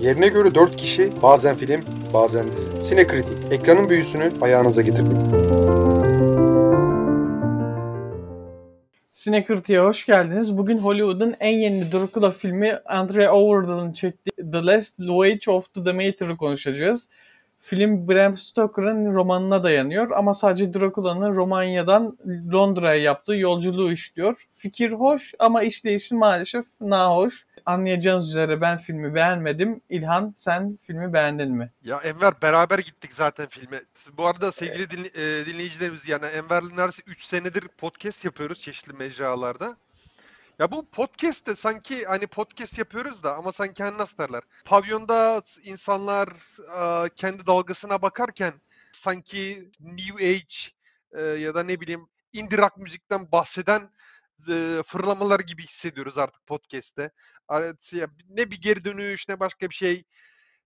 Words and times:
Yerine 0.00 0.28
göre 0.28 0.54
4 0.54 0.76
kişi, 0.76 1.22
bazen 1.22 1.56
film, 1.56 1.80
bazen 2.14 2.52
dizi. 2.52 2.82
Sinekritik, 2.82 3.52
ekranın 3.52 3.88
büyüsünü 3.88 4.30
ayağınıza 4.40 4.82
getirdik. 4.82 5.18
Sinekırtı'ya 9.10 9.84
hoş 9.84 10.06
geldiniz. 10.06 10.58
Bugün 10.58 10.78
Hollywood'un 10.78 11.34
en 11.40 11.58
yeni 11.58 11.92
Dracula 11.92 12.30
filmi 12.30 12.78
Andre 12.84 13.30
Overdoll'un 13.30 13.92
çektiği 13.92 14.52
The 14.52 14.66
Last 14.66 15.00
Voyage 15.00 15.50
of 15.50 15.74
the 15.74 15.84
Demeter'ı 15.84 16.36
konuşacağız. 16.36 17.08
Film 17.58 18.08
Bram 18.08 18.36
Stoker'ın 18.36 19.14
romanına 19.14 19.62
dayanıyor 19.62 20.10
ama 20.10 20.34
sadece 20.34 20.74
Dracula'nın 20.74 21.34
Romanya'dan 21.34 22.18
Londra'ya 22.52 23.02
yaptığı 23.02 23.36
yolculuğu 23.36 23.92
işliyor. 23.92 24.48
Fikir 24.52 24.92
hoş 24.92 25.34
ama 25.38 25.62
işleyişi 25.62 26.14
maalesef 26.14 26.66
nahoş. 26.80 27.45
Anlayacağınız 27.66 28.28
üzere 28.28 28.60
ben 28.60 28.78
filmi 28.78 29.14
beğenmedim. 29.14 29.80
İlhan 29.88 30.34
sen 30.36 30.78
filmi 30.82 31.12
beğendin 31.12 31.52
mi? 31.52 31.72
Ya 31.82 32.00
Enver 32.00 32.42
beraber 32.42 32.78
gittik 32.78 33.12
zaten 33.12 33.46
filme. 33.46 33.80
Bu 34.12 34.26
arada 34.26 34.52
sevgili 34.52 34.90
dinle, 34.90 35.08
e, 35.08 35.46
dinleyicilerimiz 35.46 36.08
yani 36.08 36.26
Enver'le 36.26 36.76
neredeyse 36.76 37.02
3 37.06 37.24
senedir 37.24 37.68
podcast 37.68 38.24
yapıyoruz 38.24 38.60
çeşitli 38.60 38.92
mecralarda. 38.92 39.76
Ya 40.58 40.70
bu 40.70 40.86
podcast 40.90 41.46
de 41.46 41.56
sanki 41.56 42.04
hani 42.04 42.26
podcast 42.26 42.78
yapıyoruz 42.78 43.22
da 43.22 43.36
ama 43.36 43.52
sanki 43.52 43.82
hani 43.82 43.98
nasıl 43.98 44.18
derler? 44.18 44.42
Pavyonda 44.64 45.42
insanlar 45.64 46.28
e, 46.78 47.08
kendi 47.16 47.46
dalgasına 47.46 48.02
bakarken 48.02 48.52
sanki 48.92 49.70
New 49.80 50.28
Age 50.28 50.56
e, 51.12 51.22
ya 51.22 51.54
da 51.54 51.62
ne 51.62 51.80
bileyim 51.80 52.08
indie 52.32 52.58
rock 52.58 52.76
müzikten 52.76 53.32
bahseden 53.32 53.90
e, 54.48 54.82
fırlamalar 54.86 55.40
gibi 55.40 55.62
hissediyoruz 55.62 56.18
artık 56.18 56.46
podcast'te. 56.46 57.10
Evet, 57.52 57.92
ya 57.92 58.06
Ne 58.28 58.50
bir 58.50 58.60
geri 58.60 58.84
dönüş 58.84 59.28
ne 59.28 59.40
başka 59.40 59.70
bir 59.70 59.74
şey. 59.74 60.04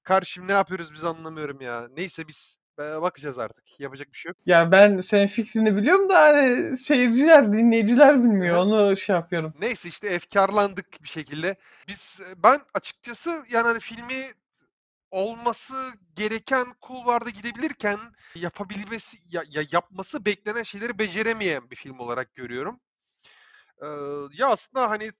Karşım 0.02 0.48
ne 0.48 0.52
yapıyoruz 0.52 0.94
biz 0.94 1.04
anlamıyorum 1.04 1.60
ya. 1.60 1.88
Neyse 1.96 2.28
biz 2.28 2.56
e, 2.78 3.02
bakacağız 3.02 3.38
artık. 3.38 3.80
Yapacak 3.80 4.08
bir 4.12 4.16
şey 4.16 4.30
yok. 4.30 4.36
Ya 4.46 4.72
ben 4.72 4.98
senin 4.98 5.26
fikrini 5.26 5.76
biliyorum 5.76 6.08
da 6.08 6.20
hani 6.20 6.76
seyirciler, 6.76 7.52
dinleyiciler 7.52 8.22
bilmiyor. 8.22 8.56
Onu 8.56 8.96
şey 8.96 9.16
yapıyorum. 9.16 9.54
Neyse 9.60 9.88
işte 9.88 10.08
efkarlandık 10.08 11.02
bir 11.02 11.08
şekilde. 11.08 11.56
Biz 11.88 12.18
ben 12.36 12.60
açıkçası 12.74 13.44
yani 13.50 13.66
hani 13.66 13.80
filmi 13.80 14.32
olması 15.10 15.92
gereken 16.14 16.66
kulvarda 16.80 17.30
gidebilirken 17.30 17.98
yapabilmesi 18.34 19.16
ya, 19.36 19.42
ya 19.50 19.62
yapması 19.72 20.24
beklenen 20.24 20.62
şeyleri 20.62 20.98
beceremeyen 20.98 21.70
bir 21.70 21.76
film 21.76 21.98
olarak 21.98 22.34
görüyorum. 22.34 22.80
Ee, 23.82 23.86
ya 24.32 24.48
aslında 24.48 24.90
hani 24.90 25.10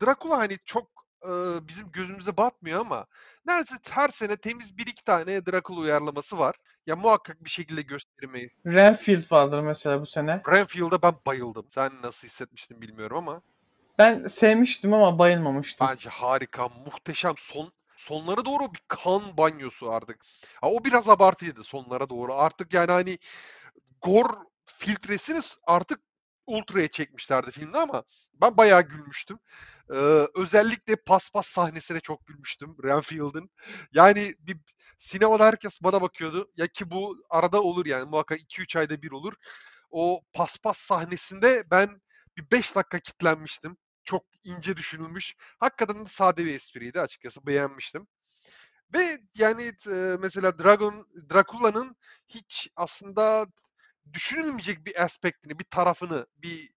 Dracula 0.00 0.38
hani 0.38 0.58
çok 0.64 0.90
e, 1.24 1.30
bizim 1.68 1.92
gözümüze 1.92 2.36
batmıyor 2.36 2.80
ama 2.80 3.06
neredeyse 3.46 3.74
her 3.90 4.08
sene 4.08 4.36
temiz 4.36 4.78
bir 4.78 4.86
iki 4.86 5.04
tane 5.04 5.46
Dracula 5.46 5.80
uyarlaması 5.80 6.38
var. 6.38 6.56
Ya 6.86 6.96
muhakkak 6.96 7.44
bir 7.44 7.50
şekilde 7.50 7.82
göstermeyi. 7.82 8.50
Renfield 8.66 9.32
vardır 9.32 9.60
mesela 9.60 10.00
bu 10.00 10.06
sene. 10.06 10.42
Renfield'a 10.48 11.02
ben 11.02 11.14
bayıldım. 11.26 11.66
Sen 11.70 11.92
nasıl 12.02 12.28
hissetmiştin 12.28 12.82
bilmiyorum 12.82 13.16
ama. 13.16 13.42
Ben 13.98 14.26
sevmiştim 14.26 14.94
ama 14.94 15.18
bayılmamıştım. 15.18 15.88
Bence 15.88 16.10
harika, 16.10 16.68
muhteşem. 16.68 17.34
Son 17.36 17.72
sonlara 17.96 18.44
doğru 18.44 18.74
bir 18.74 18.82
kan 18.88 19.22
banyosu 19.36 19.92
artık. 19.92 20.20
Ha, 20.60 20.70
o 20.70 20.84
biraz 20.84 21.08
abartıydı 21.08 21.62
sonlara 21.62 22.10
doğru. 22.10 22.34
Artık 22.34 22.74
yani 22.74 22.90
hani 22.90 23.18
gore 24.02 24.32
filtresini 24.64 25.40
artık 25.66 26.00
ultra'ya 26.48 26.88
çekmişlerdi 26.88 27.50
filmde 27.50 27.78
ama 27.78 28.02
ben 28.40 28.56
bayağı 28.56 28.82
gülmüştüm. 28.82 29.38
Ee, 29.90 30.26
özellikle 30.34 30.96
paspas 30.96 31.46
sahnesine 31.46 32.00
çok 32.00 32.26
gülmüştüm 32.26 32.76
Renfield'ın. 32.84 33.50
Yani 33.92 34.34
bir 34.38 34.58
sinemada 34.98 35.46
herkes 35.46 35.82
bana 35.82 36.02
bakıyordu. 36.02 36.50
Ya 36.56 36.66
ki 36.66 36.90
bu 36.90 37.16
arada 37.30 37.62
olur 37.62 37.86
yani 37.86 38.10
muhakkak 38.10 38.40
2-3 38.40 38.76
ayda 38.78 39.02
bir 39.02 39.10
olur. 39.10 39.32
O 39.90 40.22
paspas 40.32 40.78
sahnesinde 40.78 41.64
ben 41.70 42.00
bir 42.36 42.50
5 42.52 42.76
dakika 42.76 42.98
kitlenmiştim. 42.98 43.76
Çok 44.04 44.24
ince 44.44 44.76
düşünülmüş. 44.76 45.34
Hakikaten 45.60 46.04
de 46.04 46.08
sade 46.08 46.44
bir 46.44 46.54
espriydi 46.54 47.00
açıkçası. 47.00 47.46
Beğenmiştim. 47.46 48.06
Ve 48.94 49.18
yani 49.34 49.72
mesela 50.20 50.58
Dragon 50.58 51.06
Dracula'nın 51.32 51.96
hiç 52.28 52.68
aslında 52.76 53.46
düşünülmeyecek 54.14 54.86
bir 54.86 55.04
aspektini, 55.04 55.58
bir 55.58 55.64
tarafını, 55.64 56.26
bir 56.36 56.70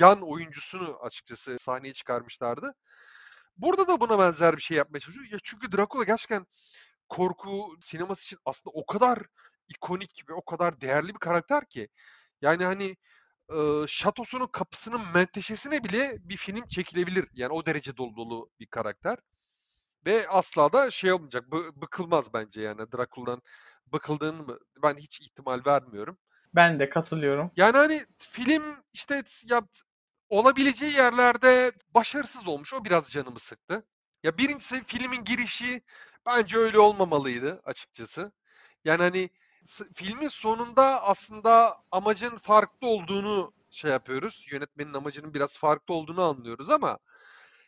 yan 0.00 0.22
oyuncusunu 0.22 0.98
açıkçası 1.02 1.58
sahneye 1.58 1.92
çıkarmışlardı. 1.94 2.74
Burada 3.56 3.88
da 3.88 4.00
buna 4.00 4.18
benzer 4.18 4.56
bir 4.56 4.62
şey 4.62 4.76
yapmaya 4.76 5.00
çalışıyor. 5.00 5.26
Ya 5.32 5.38
çünkü 5.44 5.72
Dracula 5.72 6.04
gerçekten 6.04 6.46
korku 7.08 7.76
sineması 7.80 8.24
için 8.24 8.38
aslında 8.44 8.74
o 8.74 8.86
kadar 8.86 9.18
ikonik 9.68 10.24
ve 10.30 10.34
o 10.34 10.44
kadar 10.44 10.80
değerli 10.80 11.08
bir 11.14 11.18
karakter 11.20 11.66
ki. 11.68 11.88
Yani 12.42 12.64
hani 12.64 12.96
e, 13.54 13.86
şatosunun 13.88 14.46
kapısının 14.46 15.02
menteşesine 15.14 15.84
bile 15.84 16.16
bir 16.20 16.36
film 16.36 16.68
çekilebilir. 16.68 17.28
Yani 17.34 17.52
o 17.52 17.66
derece 17.66 17.96
dolu 17.96 18.16
dolu 18.16 18.50
bir 18.60 18.66
karakter. 18.66 19.18
Ve 20.06 20.28
asla 20.28 20.72
da 20.72 20.90
şey 20.90 21.12
olmayacak. 21.12 21.44
Bı- 21.48 21.80
bıkılmaz 21.82 22.34
bence 22.34 22.60
yani 22.62 22.92
Dracula'dan 22.92 23.42
bıkıldığını 23.86 24.42
mı 24.42 24.58
ben 24.82 24.94
hiç 24.94 25.20
ihtimal 25.20 25.60
vermiyorum. 25.66 26.18
Ben 26.54 26.80
de 26.80 26.88
katılıyorum. 26.88 27.50
Yani 27.56 27.76
hani 27.76 28.06
film 28.18 28.76
işte 28.94 29.22
ya 29.44 29.62
olabileceği 30.28 30.92
yerlerde 30.92 31.72
başarısız 31.94 32.48
olmuş. 32.48 32.74
O 32.74 32.84
biraz 32.84 33.10
canımı 33.10 33.38
sıktı. 33.40 33.84
Ya 34.22 34.38
birincisi 34.38 34.84
filmin 34.84 35.24
girişi 35.24 35.82
bence 36.26 36.56
öyle 36.58 36.78
olmamalıydı 36.78 37.60
açıkçası. 37.64 38.32
Yani 38.84 39.02
hani 39.02 39.30
filmin 39.94 40.28
sonunda 40.28 41.02
aslında 41.02 41.76
amacın 41.90 42.38
farklı 42.38 42.86
olduğunu 42.88 43.52
şey 43.70 43.90
yapıyoruz. 43.90 44.46
Yönetmenin 44.50 44.94
amacının 44.94 45.34
biraz 45.34 45.58
farklı 45.58 45.94
olduğunu 45.94 46.22
anlıyoruz 46.22 46.70
ama 46.70 46.98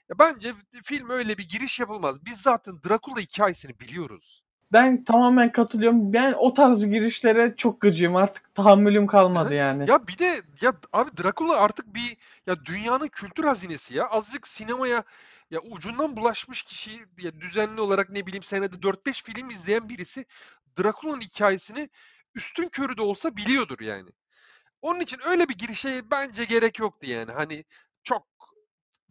ya 0.09 0.19
bence 0.19 0.55
film 0.85 1.11
öyle 1.11 1.39
bir 1.39 1.49
giriş 1.49 1.81
yapılmaz. 1.81 2.25
Biz 2.25 2.41
zaten 2.41 2.75
Dracula 2.89 3.21
hikayesini 3.21 3.81
biliyoruz. 3.81 4.46
Ben 4.73 5.05
tamamen 5.05 5.53
katılıyorum. 5.53 6.13
Ben 6.13 6.35
o 6.39 6.55
tarz 6.55 6.87
girişlere 6.87 7.55
çok 7.57 7.81
gıcığım. 7.81 8.17
Artık 8.17 8.55
tahammülüm 8.55 9.07
kalmadı 9.07 9.55
yani. 9.55 9.91
Ya 9.91 10.07
bir 10.07 10.19
de 10.19 10.41
ya 10.61 10.73
abi 10.93 11.11
Dracula 11.17 11.57
artık 11.57 11.95
bir 11.95 12.17
ya 12.47 12.65
dünyanın 12.65 13.09
kültür 13.09 13.45
hazinesi 13.45 13.95
ya. 13.97 14.07
Azıcık 14.07 14.49
sinemaya 14.49 15.05
ya 15.51 15.61
ucundan 15.61 16.17
bulaşmış 16.17 16.63
kişi 16.63 16.91
ya 17.19 17.41
düzenli 17.41 17.81
olarak 17.81 18.11
ne 18.11 18.27
bileyim 18.27 18.43
senede 18.43 18.77
4-5 18.77 19.23
film 19.23 19.51
izleyen 19.51 19.89
birisi 19.89 20.25
Dracula'nın 20.79 21.21
hikayesini 21.21 21.89
üstün 22.35 22.69
körü 22.69 22.97
de 22.97 23.03
olsa 23.03 23.37
biliyordur 23.37 23.81
yani. 23.81 24.11
Onun 24.83 25.01
için 25.01 25.19
öyle 25.27 25.49
bir 25.49 25.59
girişe 25.59 26.11
bence 26.11 26.45
gerek 26.45 26.79
yoktu 26.79 27.07
yani. 27.11 27.33
Hani 27.33 27.65
çok 28.03 28.27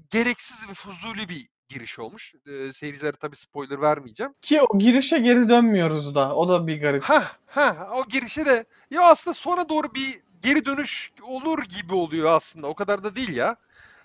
gereksiz 0.09 0.69
ve 0.69 0.73
fuzuli 0.73 1.29
bir 1.29 1.47
giriş 1.69 1.99
olmuş. 1.99 2.33
E, 2.47 2.73
seyircilere 2.73 3.17
tabii 3.17 3.35
spoiler 3.35 3.81
vermeyeceğim. 3.81 4.33
Ki 4.41 4.61
o 4.61 4.79
girişe 4.79 5.19
geri 5.19 5.49
dönmüyoruz 5.49 6.15
da. 6.15 6.35
O 6.35 6.47
da 6.49 6.67
bir 6.67 6.81
garip. 6.81 7.03
Ha 7.03 7.31
ha 7.45 7.89
o 7.95 8.07
girişe 8.07 8.45
de 8.45 8.65
ya 8.91 9.01
aslında 9.01 9.33
sonra 9.33 9.69
doğru 9.69 9.95
bir 9.95 10.19
geri 10.41 10.65
dönüş 10.65 11.11
olur 11.21 11.63
gibi 11.63 11.93
oluyor 11.93 12.31
aslında. 12.31 12.67
O 12.67 12.75
kadar 12.75 13.03
da 13.03 13.15
değil 13.15 13.35
ya. 13.35 13.55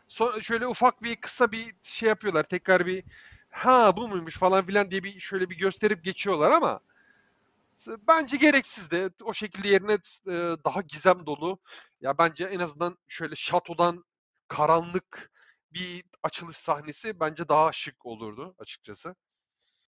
Sonra 0.08 0.42
şöyle 0.42 0.66
ufak 0.66 1.02
bir 1.02 1.16
kısa 1.16 1.52
bir 1.52 1.74
şey 1.82 2.08
yapıyorlar. 2.08 2.42
Tekrar 2.42 2.86
bir 2.86 3.04
ha 3.50 3.96
bu 3.96 4.08
muymuş 4.08 4.36
falan 4.36 4.66
filan 4.66 4.90
diye 4.90 5.02
bir 5.02 5.20
şöyle 5.20 5.50
bir 5.50 5.58
gösterip 5.58 6.04
geçiyorlar 6.04 6.50
ama 6.50 6.80
bence 8.08 8.36
gereksiz 8.36 8.90
de 8.90 9.10
o 9.24 9.32
şekilde 9.32 9.68
yerine 9.68 9.98
daha 10.64 10.80
gizem 10.82 11.26
dolu. 11.26 11.58
Ya 12.00 12.18
bence 12.18 12.44
en 12.44 12.60
azından 12.60 12.98
şöyle 13.08 13.34
şatodan 13.36 14.04
karanlık 14.48 15.30
bir 15.72 16.04
açılış 16.22 16.56
sahnesi 16.56 17.20
bence 17.20 17.48
daha 17.48 17.72
şık 17.72 18.06
olurdu 18.06 18.54
açıkçası. 18.58 19.14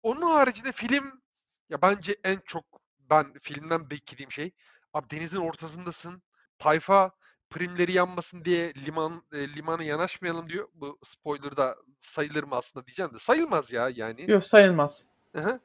Onun 0.03 0.23
haricinde 0.23 0.73
film 0.73 1.23
ya 1.69 1.83
bence 1.83 2.17
en 2.25 2.39
çok 2.45 2.65
ben 3.11 3.33
filmden 3.43 3.91
beklediğim 3.91 4.33
şey 4.33 4.53
abi 4.93 5.11
denizin 5.11 5.39
ortasındasın. 5.39 6.23
Tayfa 6.59 7.11
primleri 7.50 7.93
yanmasın 7.93 8.45
diye 8.45 8.75
liman 8.75 9.23
e, 9.33 9.49
limana 9.49 9.83
yanaşmayalım 9.83 10.49
diyor. 10.49 10.69
Bu 10.75 10.99
spoiler 11.03 11.56
da 11.56 11.77
sayılır 11.99 12.43
mı 12.43 12.56
aslında 12.56 12.87
diyeceğim 12.87 13.15
de 13.15 13.19
sayılmaz 13.19 13.73
ya 13.73 13.89
yani. 13.95 14.31
Yok 14.31 14.45
sayılmaz. 14.45 15.06
Hı-hı. 15.37 15.61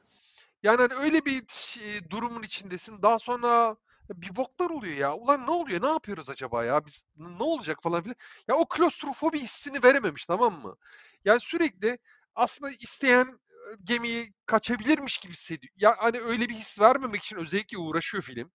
Yani 0.62 0.76
hani 0.76 0.94
öyle 0.94 1.24
bir 1.24 1.42
e, 1.80 2.10
durumun 2.10 2.42
içindesin. 2.42 3.02
Daha 3.02 3.18
sonra 3.18 3.76
bir 4.14 4.36
boklar 4.36 4.70
oluyor 4.70 4.96
ya. 4.96 5.14
Ulan 5.14 5.46
ne 5.46 5.50
oluyor? 5.50 5.82
Ne 5.82 5.86
yapıyoruz 5.86 6.30
acaba 6.30 6.64
ya? 6.64 6.86
Biz 6.86 7.04
ne 7.16 7.42
olacak 7.42 7.82
falan 7.82 8.02
filan. 8.02 8.16
Ya 8.48 8.56
o 8.56 8.68
klostrofobi 8.68 9.38
hissini 9.38 9.82
verememiş 9.82 10.26
tamam 10.26 10.62
mı? 10.62 10.76
Yani 11.24 11.40
sürekli 11.40 11.98
aslında 12.34 12.70
isteyen 12.70 13.40
gemiyi 13.84 14.32
kaçabilirmiş 14.46 15.18
gibi 15.18 15.32
hissediyor. 15.32 15.72
Ya 15.76 15.94
hani 15.98 16.20
öyle 16.20 16.48
bir 16.48 16.54
his 16.54 16.80
vermemek 16.80 17.22
için 17.22 17.36
özellikle 17.36 17.78
uğraşıyor 17.78 18.22
film. 18.22 18.52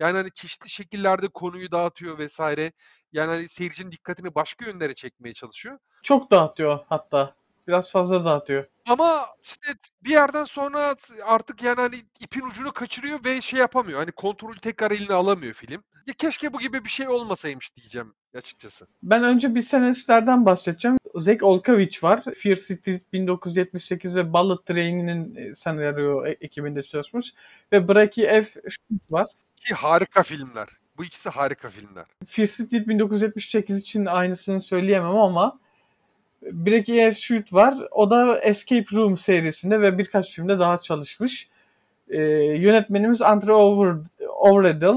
Yani 0.00 0.16
hani 0.16 0.30
çeşitli 0.34 0.70
şekillerde 0.70 1.28
konuyu 1.28 1.70
dağıtıyor 1.70 2.18
vesaire. 2.18 2.72
Yani 3.12 3.30
hani 3.30 3.48
seyircinin 3.48 3.92
dikkatini 3.92 4.34
başka 4.34 4.66
yönlere 4.66 4.94
çekmeye 4.94 5.34
çalışıyor. 5.34 5.78
Çok 6.02 6.30
dağıtıyor 6.30 6.78
hatta. 6.88 7.34
Biraz 7.68 7.92
fazla 7.92 8.24
dağıtıyor. 8.24 8.66
Ama 8.88 9.26
işte 9.42 9.72
bir 10.04 10.10
yerden 10.10 10.44
sonra 10.44 10.94
artık 11.24 11.62
yani 11.62 11.80
hani 11.80 11.96
ipin 12.20 12.42
ucunu 12.42 12.72
kaçırıyor 12.72 13.24
ve 13.24 13.40
şey 13.40 13.60
yapamıyor. 13.60 13.98
Hani 13.98 14.12
kontrolü 14.12 14.60
tekrar 14.60 14.90
eline 14.90 15.14
alamıyor 15.14 15.54
film. 15.54 15.82
Ya 16.06 16.14
keşke 16.18 16.52
bu 16.52 16.58
gibi 16.58 16.84
bir 16.84 16.90
şey 16.90 17.08
olmasaymış 17.08 17.76
diyeceğim 17.76 18.14
açıkçası. 18.34 18.86
Ben 19.02 19.24
önce 19.24 19.54
bir 19.54 19.62
senaristlerden 19.62 20.46
bahsedeceğim. 20.46 20.98
Zek 21.14 21.42
Olkavich 21.42 22.04
var. 22.04 22.20
Fear 22.34 22.56
Street 22.56 23.12
1978 23.12 24.16
ve 24.16 24.32
Bullet 24.32 24.66
Train'in 24.66 25.34
e, 25.36 25.54
senaryo 25.54 26.26
e- 26.26 26.36
ekibinde 26.40 26.82
çalışmış. 26.82 27.34
Ve 27.72 27.88
Braki 27.88 28.22
F. 28.22 28.60
var. 29.10 29.26
Ki 29.56 29.74
harika 29.74 30.22
filmler. 30.22 30.68
Bu 30.98 31.04
ikisi 31.04 31.28
harika 31.28 31.68
filmler. 31.68 32.06
Fear 32.26 32.46
Street 32.46 32.88
1978 32.88 33.78
için 33.78 34.06
aynısını 34.06 34.60
söyleyemem 34.60 35.16
ama 35.16 35.58
Breki 36.42 36.92
F. 36.92 37.12
Shoot 37.12 37.52
var. 37.52 37.74
O 37.90 38.10
da 38.10 38.38
Escape 38.38 38.86
Room 38.92 39.16
serisinde 39.16 39.80
ve 39.80 39.98
birkaç 39.98 40.34
filmde 40.34 40.58
daha 40.58 40.78
çalışmış. 40.78 41.48
Ee, 42.08 42.22
yönetmenimiz 42.58 43.22
Andre 43.22 43.52
Over, 43.52 43.96
Overedel 44.40 44.96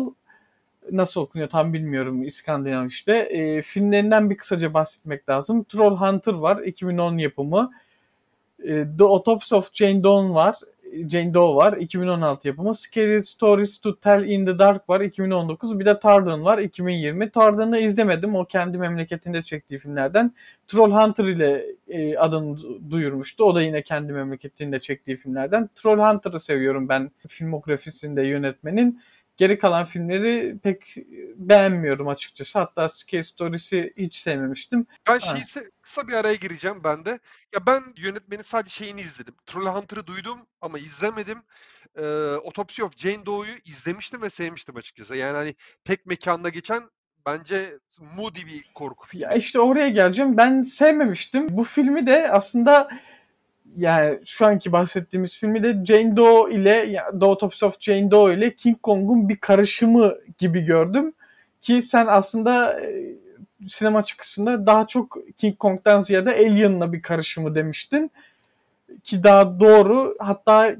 nasıl 0.91 1.21
okunuyor 1.21 1.49
tam 1.49 1.73
bilmiyorum 1.73 2.23
İskandinav 2.23 2.87
işte. 2.87 3.17
E, 3.17 3.61
filmlerinden 3.61 4.29
bir 4.29 4.37
kısaca 4.37 4.73
bahsetmek 4.73 5.29
lazım. 5.29 5.63
Troll 5.63 5.97
Hunter 5.97 6.33
var 6.33 6.57
2010 6.57 7.17
yapımı. 7.17 7.71
E, 8.63 8.85
The 8.97 9.03
Autopsy 9.03 9.55
of 9.55 9.73
Jane 9.73 10.03
Doe 10.03 10.29
var. 10.29 10.55
Jane 11.09 11.33
Doe 11.33 11.55
var 11.55 11.77
2016 11.77 12.47
yapımı. 12.47 12.75
Scary 12.75 13.21
Stories 13.21 13.77
to 13.77 13.95
Tell 13.95 14.25
in 14.25 14.45
the 14.45 14.59
Dark 14.59 14.89
var 14.89 15.01
2019. 15.01 15.79
Bir 15.79 15.85
de 15.85 15.99
Tardan 15.99 16.45
var 16.45 16.57
2020. 16.57 17.29
Tardan'ı 17.29 17.79
izlemedim. 17.79 18.35
O 18.35 18.45
kendi 18.45 18.77
memleketinde 18.77 19.43
çektiği 19.43 19.77
filmlerden. 19.77 20.31
Troll 20.67 20.91
Hunter 20.91 21.25
ile 21.25 21.65
e, 21.87 22.17
adını 22.17 22.57
duyurmuştu. 22.91 23.43
O 23.43 23.55
da 23.55 23.61
yine 23.61 23.81
kendi 23.81 24.13
memleketinde 24.13 24.79
çektiği 24.79 25.17
filmlerden. 25.17 25.69
Troll 25.75 25.99
Hunter'ı 25.99 26.39
seviyorum 26.39 26.89
ben 26.89 27.11
filmografisinde 27.27 28.23
yönetmenin. 28.23 29.01
Geri 29.41 29.59
kalan 29.59 29.85
filmleri 29.85 30.59
pek 30.63 30.95
beğenmiyorum 31.35 32.07
açıkçası. 32.07 32.59
Hatta 32.59 32.89
Scare 32.89 33.23
Stories'i 33.23 33.93
hiç 33.97 34.15
sevmemiştim. 34.15 34.87
Ben 35.07 35.19
şeyse 35.19 35.71
kısa 35.81 36.07
bir 36.07 36.13
araya 36.13 36.35
gireceğim 36.35 36.77
ben 36.83 37.05
de. 37.05 37.09
Ya 37.53 37.65
ben 37.67 37.81
yönetmenin 37.97 38.43
sadece 38.43 38.75
şeyini 38.75 39.01
izledim. 39.01 39.35
Troll 39.45 39.65
Hunter'ı 39.65 40.07
duydum 40.07 40.39
ama 40.61 40.79
izlemedim. 40.79 41.37
Ee, 41.97 42.03
Autopsy 42.45 42.83
of 42.83 42.97
Jane 42.97 43.25
Doe'yu 43.25 43.53
izlemiştim 43.65 44.21
ve 44.21 44.29
sevmiştim 44.29 44.77
açıkçası. 44.77 45.15
Yani 45.15 45.35
hani 45.35 45.55
tek 45.85 46.05
mekanda 46.05 46.49
geçen 46.49 46.83
bence 47.25 47.79
moody 48.15 48.45
bir 48.45 48.63
korku 48.75 49.07
filmi. 49.07 49.23
Ya 49.23 49.33
işte 49.33 49.59
oraya 49.59 49.89
geleceğim. 49.89 50.37
Ben 50.37 50.61
sevmemiştim. 50.61 51.47
Bu 51.49 51.63
filmi 51.63 52.07
de 52.07 52.31
aslında 52.31 52.89
yani 53.77 54.19
şu 54.25 54.45
anki 54.45 54.71
bahsettiğimiz 54.71 55.39
filmi 55.39 55.63
de 55.63 55.85
Jane 55.85 56.17
Doe 56.17 56.51
ile 56.51 57.03
The 57.19 57.25
Autopsy 57.25 57.65
of 57.65 57.81
Jane 57.81 58.11
Doe 58.11 58.33
ile 58.33 58.55
King 58.55 58.81
Kong'un 58.81 59.29
bir 59.29 59.37
karışımı 59.37 60.15
gibi 60.37 60.61
gördüm. 60.61 61.13
Ki 61.61 61.81
sen 61.81 62.07
aslında 62.07 62.81
e, 62.81 63.15
sinema 63.67 64.03
çıkışında 64.03 64.65
daha 64.65 64.87
çok 64.87 65.17
King 65.37 65.57
Kong'dan 65.57 66.01
ziyade 66.01 66.29
Alien'la 66.29 66.93
bir 66.93 67.01
karışımı 67.01 67.55
demiştin. 67.55 68.11
Ki 69.03 69.23
daha 69.23 69.59
doğru 69.59 70.15
hatta 70.19 70.75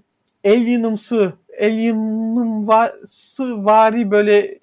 Alien'ımsı, 0.45 1.33
Alien'ımsı 1.61 3.65
vari 3.65 4.11
böyle 4.11 4.39
e, 4.39 4.59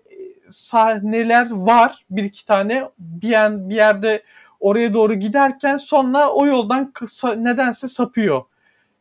sahneler 0.49 1.51
var. 1.51 2.05
Bir 2.11 2.25
iki 2.25 2.47
tane 2.47 2.91
bir, 2.99 3.29
yer, 3.29 3.69
bir 3.69 3.75
yerde 3.75 4.23
oraya 4.61 4.95
doğru 4.95 5.15
giderken 5.15 5.77
sonra 5.77 6.31
o 6.31 6.47
yoldan 6.47 6.93
kısa, 6.93 7.33
nedense 7.33 7.89
sapıyor. 7.89 8.43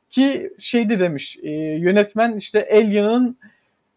Ki 0.09 0.53
şeydi 0.59 0.99
demiş 0.99 1.37
e, 1.43 1.51
yönetmen 1.51 2.35
işte 2.35 2.69
Alien'ın 2.71 3.37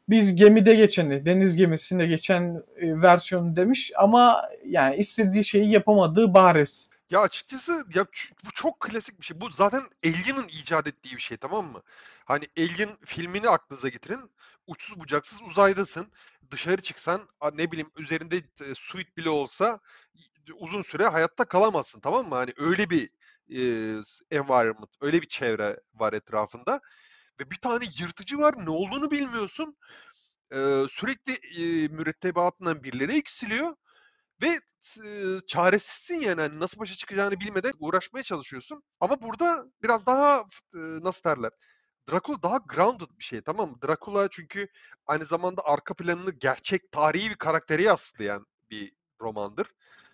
bir 0.08 0.28
gemide 0.28 0.74
geçeni, 0.74 1.26
deniz 1.26 1.56
gemisinde 1.56 2.06
geçen 2.06 2.62
e, 2.76 3.02
versiyonu 3.02 3.56
demiş 3.56 3.92
ama 3.96 4.42
yani 4.66 4.96
istediği 4.96 5.44
şeyi 5.44 5.70
yapamadığı 5.70 6.34
bariz. 6.34 6.90
Ya 7.10 7.20
açıkçası 7.20 7.84
ya 7.94 8.06
bu 8.44 8.50
çok 8.54 8.80
klasik 8.80 9.20
bir 9.20 9.24
şey. 9.24 9.40
Bu 9.40 9.50
zaten 9.50 9.82
Alien'ın 10.04 10.48
icat 10.48 10.86
ettiği 10.86 11.16
bir 11.16 11.22
şey 11.22 11.36
tamam 11.36 11.66
mı? 11.66 11.82
Hani 12.24 12.44
Alien 12.58 12.90
filmini 13.04 13.48
aklınıza 13.48 13.88
getirin. 13.88 14.30
Uçsuz 14.66 15.00
bucaksız 15.00 15.42
uzaydasın. 15.42 16.12
Dışarı 16.50 16.82
çıksan 16.82 17.20
ne 17.54 17.72
bileyim 17.72 17.90
üzerinde 17.98 18.36
e, 18.36 18.74
suit 18.74 19.16
bile 19.16 19.30
olsa 19.30 19.80
uzun 20.54 20.82
süre 20.82 21.06
hayatta 21.06 21.44
kalamazsın 21.44 22.00
tamam 22.00 22.28
mı? 22.28 22.34
Hani 22.34 22.52
öyle 22.56 22.90
bir 22.90 23.10
e, 23.50 23.60
environment, 24.30 24.90
öyle 25.00 25.22
bir 25.22 25.28
çevre 25.28 25.76
var 25.94 26.12
etrafında. 26.12 26.80
Ve 27.40 27.50
bir 27.50 27.56
tane 27.56 27.84
yırtıcı 28.00 28.38
var 28.38 28.54
ne 28.64 28.70
olduğunu 28.70 29.10
bilmiyorsun. 29.10 29.76
E, 30.52 30.82
sürekli 30.88 31.32
e, 31.32 31.88
mürettebatından 31.88 32.84
birileri 32.84 33.16
eksiliyor. 33.18 33.76
Ve 34.42 34.60
e, 35.04 35.40
çaresizsin 35.46 36.20
yani 36.20 36.40
hani 36.40 36.60
nasıl 36.60 36.80
başa 36.80 36.94
çıkacağını 36.94 37.40
bilmeden 37.40 37.72
uğraşmaya 37.78 38.22
çalışıyorsun. 38.22 38.82
Ama 39.00 39.22
burada 39.22 39.64
biraz 39.82 40.06
daha 40.06 40.38
e, 40.74 40.78
nasıl 40.78 41.30
derler? 41.30 41.50
Dracula 42.10 42.42
daha 42.42 42.56
grounded 42.68 43.08
bir 43.18 43.24
şey 43.24 43.40
tamam 43.42 43.70
mı? 43.70 43.76
Dracula 43.84 44.28
çünkü 44.30 44.68
aynı 45.06 45.26
zamanda 45.26 45.62
arka 45.64 45.94
planını 45.94 46.30
gerçek 46.30 46.92
tarihi 46.92 47.30
bir 47.30 47.36
karakteri 47.36 47.82
yaslayan 47.82 48.46
bir 48.70 48.92
romandır. 49.20 49.66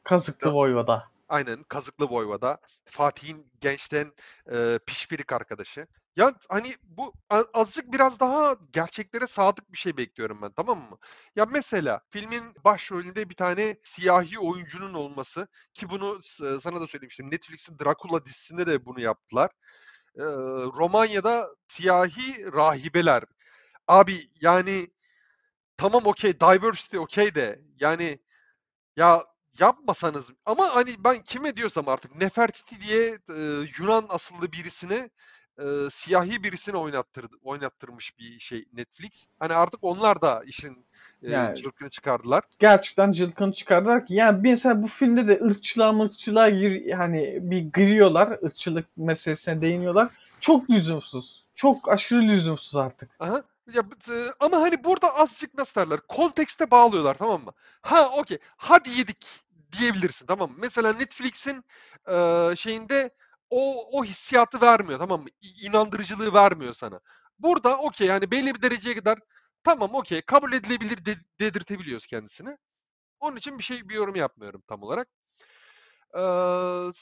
Kazıklı 0.06 0.52
Voyvoda. 0.52 1.04
Aynen 1.28 1.62
Kazıklı 1.62 2.06
Voyvoda. 2.10 2.58
Fatih'in 2.84 3.52
gençten 3.60 4.12
e, 4.52 4.78
pişpirik 4.86 5.32
arkadaşı. 5.32 5.86
Ya 6.16 6.34
hani 6.48 6.74
bu 6.82 7.12
azıcık 7.54 7.92
biraz 7.92 8.20
daha 8.20 8.56
gerçeklere 8.72 9.26
sadık 9.26 9.72
bir 9.72 9.78
şey 9.78 9.96
bekliyorum 9.96 10.38
ben 10.42 10.52
tamam 10.52 10.78
mı? 10.78 10.98
Ya 11.36 11.46
mesela 11.46 12.00
filmin 12.10 12.42
başrolünde 12.64 13.30
bir 13.30 13.34
tane 13.34 13.76
siyahi 13.84 14.38
oyuncunun 14.38 14.94
olması 14.94 15.48
ki 15.74 15.90
bunu 15.90 16.20
sana 16.60 16.80
da 16.80 16.86
söylemiştim. 16.86 17.30
Netflix'in 17.30 17.78
Dracula 17.78 18.24
dizisinde 18.24 18.66
de 18.66 18.86
bunu 18.86 19.00
yaptılar. 19.00 19.50
Ee, 20.18 20.22
Romanya'da 20.78 21.48
siyahi 21.66 22.52
rahibeler. 22.52 23.22
Abi 23.88 24.16
yani 24.40 24.90
tamam 25.76 26.06
okey 26.06 26.40
diversity 26.40 26.98
okey 26.98 27.34
de 27.34 27.60
yani 27.80 28.18
ya 28.96 29.26
yapmasanız 29.58 30.30
ama 30.46 30.74
hani 30.74 30.90
ben 31.04 31.22
kime 31.22 31.56
diyorsam 31.56 31.88
artık 31.88 32.16
Nefertiti 32.16 32.80
diye 32.80 33.18
e, 33.28 33.68
Yunan 33.78 34.04
asıllı 34.08 34.52
birisini 34.52 35.10
e, 35.58 35.64
siyahi 35.90 36.42
birisini 36.42 36.76
oynattırdı, 36.76 37.36
oynattırmış 37.42 38.18
bir 38.18 38.38
şey 38.38 38.64
Netflix. 38.72 39.26
Hani 39.38 39.52
artık 39.52 39.84
onlar 39.84 40.22
da 40.22 40.42
işin 40.46 40.86
e, 41.22 41.30
yani, 41.30 41.56
cılkını 41.56 41.90
çıkardılar. 41.90 42.44
Gerçekten 42.58 43.12
cılkını 43.12 43.52
çıkardılar 43.52 44.06
ki 44.06 44.14
yani 44.14 44.38
mesela 44.42 44.82
bu 44.82 44.86
filmde 44.86 45.28
de 45.28 45.44
ırkçılığa 45.44 45.92
mırkçılığa 45.92 46.48
gir, 46.48 46.90
hani 46.90 47.38
bir 47.42 47.58
giriyorlar 47.58 48.38
ırkçılık 48.44 48.86
meselesine 48.96 49.60
değiniyorlar. 49.60 50.08
Çok 50.40 50.70
lüzumsuz. 50.70 51.46
Çok 51.54 51.88
aşırı 51.88 52.22
lüzumsuz 52.22 52.76
artık. 52.76 53.10
Aha. 53.20 53.42
Ya, 53.74 53.82
ama 54.40 54.60
hani 54.60 54.84
burada 54.84 55.16
azıcık 55.16 55.54
nasıl 55.58 55.80
derler? 55.80 56.00
Kontekste 56.08 56.70
bağlıyorlar 56.70 57.14
tamam 57.14 57.44
mı? 57.44 57.52
Ha 57.80 58.10
okey. 58.18 58.38
Hadi 58.56 58.90
yedik 58.90 59.26
diyebilirsin 59.72 60.26
tamam 60.26 60.50
mı? 60.50 60.56
Mesela 60.60 60.92
Netflix'in 60.92 61.64
e, 62.08 62.54
şeyinde 62.56 63.10
o 63.50 63.88
o 64.00 64.04
hissiyatı 64.04 64.60
vermiyor 64.60 64.98
tamam 64.98 65.22
mı? 65.22 65.28
İnandırıcılığı 65.62 66.34
vermiyor 66.34 66.74
sana. 66.74 67.00
Burada 67.38 67.78
okey 67.78 68.06
yani 68.06 68.30
belli 68.30 68.54
bir 68.54 68.62
dereceye 68.62 68.94
kadar 68.94 69.18
tamam 69.64 69.94
okey 69.94 70.22
kabul 70.22 70.52
edilebilir 70.52 71.04
de, 71.04 71.16
dedirtebiliyoruz 71.40 72.06
kendisini. 72.06 72.58
Onun 73.20 73.36
için 73.36 73.58
bir 73.58 73.64
şey 73.64 73.88
bir 73.88 73.94
yorum 73.94 74.16
yapmıyorum 74.16 74.62
tam 74.68 74.82
olarak. 74.82 75.08
Ee, 76.14 76.92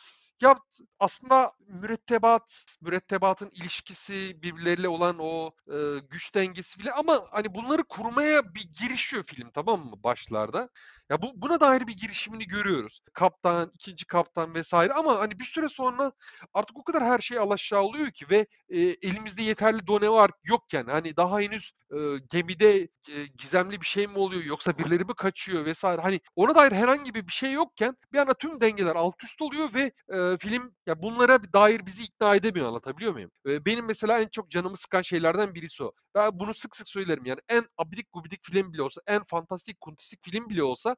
ya 0.41 0.57
aslında 1.01 1.53
mürettebat, 1.67 2.65
mürettebatın 2.81 3.51
ilişkisi, 3.51 4.43
birbirleriyle 4.43 4.89
olan 4.89 5.17
o 5.19 5.51
e, 5.73 5.99
güç 6.11 6.35
dengesi 6.35 6.79
bile 6.81 6.93
ama 6.93 7.27
hani 7.31 7.55
bunları 7.55 7.85
kurmaya 7.85 8.55
bir 8.55 8.69
girişiyor 8.81 9.25
film 9.25 9.51
tamam 9.51 9.81
mı 9.81 10.05
başlarda. 10.05 10.69
Ya 11.11 11.23
bu 11.23 11.33
buna 11.37 11.61
dair 11.61 11.87
bir 11.87 11.97
girişimini 11.97 12.47
görüyoruz. 12.47 13.01
Kaptan, 13.13 13.71
ikinci 13.75 14.07
kaptan 14.07 14.55
vesaire 14.55 14.93
ama 14.93 15.19
hani 15.19 15.39
bir 15.39 15.45
süre 15.45 15.69
sonra 15.69 16.13
artık 16.55 16.77
o 16.79 16.85
kadar 16.85 17.05
her 17.05 17.19
şey 17.19 17.39
alaşağı 17.39 17.83
oluyor 17.83 18.11
ki 18.11 18.27
ve 18.31 18.47
e, 18.69 18.81
elimizde 18.81 19.43
yeterli 19.43 19.87
done 19.87 20.11
var 20.11 20.31
yokken 20.45 20.87
hani 20.87 21.17
daha 21.17 21.41
henüz 21.41 21.73
e, 21.93 21.97
gemide 22.31 22.79
e, 23.09 23.25
gizemli 23.39 23.81
bir 23.81 23.87
şey 23.87 24.07
mi 24.07 24.19
oluyor 24.19 24.45
yoksa 24.45 24.79
birileri 24.79 25.05
mi 25.05 25.15
kaçıyor 25.17 25.65
vesaire 25.65 26.01
hani 26.03 26.21
ona 26.37 26.55
dair 26.55 26.73
herhangi 26.73 27.15
bir 27.15 27.33
şey 27.33 27.53
yokken 27.53 27.97
bir 28.13 28.19
anda 28.19 28.35
tüm 28.35 28.61
dengeler 28.61 28.97
alt 28.97 29.25
üst 29.25 29.43
oluyor 29.43 29.75
ve 29.75 29.93
e, 30.09 30.39
film 30.39 30.75
ya 30.87 31.03
bunlara 31.03 31.53
dair 31.53 31.87
bizi 31.87 32.03
ikna 32.05 32.35
edemiyor 32.35 32.67
anlatabiliyor 32.69 33.13
muyum? 33.13 33.31
E, 33.47 33.65
benim 33.65 33.87
mesela 33.87 34.21
en 34.21 34.29
çok 34.29 34.51
canımı 34.51 34.77
sıkan 34.77 35.03
şeylerden 35.03 35.55
birisi 35.55 35.85
o. 35.85 35.93
Ben 36.15 36.41
bunu 36.41 36.55
sık 36.55 36.77
sık 36.77 36.89
söylerim 36.89 37.25
yani 37.27 37.41
en 37.49 37.65
abidik 37.79 38.13
gubidik 38.13 38.41
film 38.45 38.73
bile 38.73 38.83
olsa, 38.83 39.01
en 39.07 39.25
fantastik 39.25 39.81
kuntistik 39.81 40.25
film 40.25 40.49
bile 40.49 40.63
olsa 40.63 40.94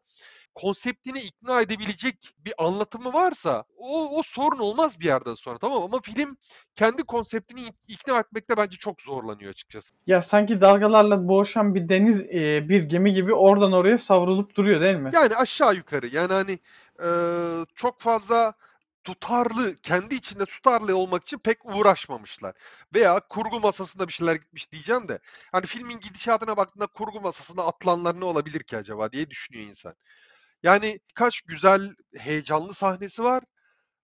konseptini 0.55 1.21
ikna 1.21 1.61
edebilecek 1.61 2.35
bir 2.39 2.55
anlatımı 2.59 3.13
varsa 3.13 3.65
o, 3.77 4.19
o 4.19 4.23
sorun 4.23 4.59
olmaz 4.59 5.01
bir 5.01 5.05
yerden 5.05 5.35
sonra 5.35 5.59
tamam 5.59 5.83
ama 5.83 6.01
film 6.01 6.37
kendi 6.75 7.03
konseptini 7.03 7.61
ik- 7.61 7.75
ikna 7.89 8.19
etmekte 8.19 8.57
bence 8.57 8.77
çok 8.77 9.03
zorlanıyor 9.03 9.51
açıkçası. 9.51 9.95
Ya 10.07 10.23
sanki 10.23 10.61
dalgalarla 10.61 11.29
boğuşan 11.29 11.75
bir 11.75 11.89
deniz 11.89 12.23
e, 12.31 12.69
bir 12.69 12.83
gemi 12.85 13.13
gibi 13.13 13.35
oradan 13.35 13.73
oraya 13.73 13.99
savrulup 13.99 14.55
duruyor 14.57 14.81
değil 14.81 14.97
mi? 14.97 15.11
Yani 15.13 15.35
aşağı 15.37 15.75
yukarı 15.75 16.07
yani 16.07 16.33
hani 16.33 16.59
e, 17.03 17.09
çok 17.75 18.01
fazla 18.01 18.53
tutarlı, 19.07 19.77
kendi 19.77 20.15
içinde 20.15 20.47
tutarlı 20.47 20.97
olmak 20.97 21.23
için 21.23 21.39
pek 21.39 21.59
uğraşmamışlar. 21.65 22.55
Veya 22.95 23.21
kurgu 23.21 23.61
masasında 23.61 24.09
bir 24.09 24.13
şeyler 24.13 24.35
gitmiş 24.35 24.73
diyeceğim 24.73 25.09
de. 25.09 25.19
Hani 25.53 25.67
filmin 25.67 26.01
gidişatına 26.01 26.57
baktığında 26.57 26.87
kurgu 26.87 27.21
masasında 27.21 27.67
atılanlar 27.67 28.21
ne 28.21 28.25
olabilir 28.25 28.63
ki 28.63 28.77
acaba 28.77 29.13
diye 29.13 29.31
düşünüyor 29.31 29.69
insan. 29.69 29.95
Yani 30.63 31.01
birkaç 31.09 31.41
güzel, 31.41 31.81
heyecanlı 32.19 32.75
sahnesi 32.75 33.25
var. 33.25 33.43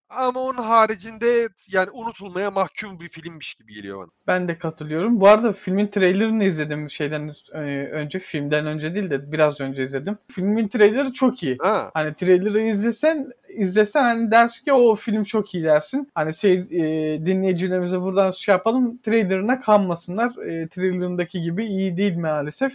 Ama 0.08 0.40
onun 0.40 0.62
haricinde 0.62 1.48
yani 1.68 1.90
unutulmaya 1.90 2.50
mahkum 2.50 3.00
bir 3.00 3.08
filmmiş 3.08 3.54
gibi 3.54 3.74
geliyor 3.74 3.98
bana. 3.98 4.10
Ben 4.26 4.48
de 4.48 4.58
katılıyorum. 4.58 5.20
Bu 5.20 5.28
arada 5.28 5.52
filmin 5.52 5.86
trailerını 5.86 6.44
izledim 6.44 6.90
şeyden 6.90 7.32
e, 7.52 7.58
önce 7.92 8.18
filmden 8.18 8.66
önce 8.66 8.94
değil 8.94 9.10
de 9.10 9.32
biraz 9.32 9.60
önce 9.60 9.82
izledim. 9.84 10.18
Filmin 10.30 10.68
trailerı 10.68 11.12
çok 11.12 11.42
iyi. 11.42 11.58
Ha. 11.60 11.90
Hani 11.94 12.14
trailer'ı 12.14 12.60
izlesen 12.60 13.32
izlesen 13.54 14.02
hani 14.02 14.30
dersin 14.30 14.64
ki 14.64 14.72
o 14.72 14.94
film 14.94 15.24
çok 15.24 15.54
iyi 15.54 15.64
dersin. 15.64 16.10
Hani 16.14 16.34
şey 16.34 16.52
e, 16.52 17.26
dinleyicilerimize 17.26 18.00
buradan 18.00 18.30
şey 18.30 18.52
yapalım 18.52 18.98
trailer'ına 18.98 19.60
kanmasınlar. 19.60 20.30
E, 20.46 20.68
trailer'ındaki 20.68 21.42
gibi 21.42 21.64
iyi 21.64 21.96
değil 21.96 22.18
maalesef. 22.18 22.72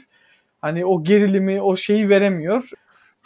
Hani 0.62 0.86
o 0.86 1.03
gerilimi, 1.03 1.62
o 1.62 1.75
şeyi 1.75 2.10
veremiyor. 2.10 2.69